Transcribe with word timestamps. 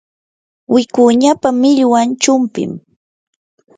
wikuñapa 0.73 1.49
millwan 1.61 2.09
chumpim. 2.21 2.71